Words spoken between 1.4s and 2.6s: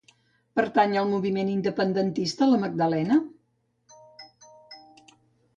independentista la